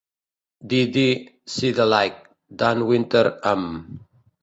[0.69, 1.15] Dee Dee
[1.53, 2.17] "See The Light",
[2.59, 3.67] Dan Winter amb